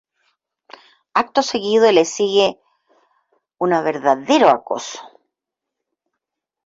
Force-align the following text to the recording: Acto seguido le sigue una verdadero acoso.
Acto 1.13 1.43
seguido 1.43 1.91
le 1.91 2.05
sigue 2.05 2.59
una 3.59 3.83
verdadero 3.83 4.49
acoso. 4.49 4.99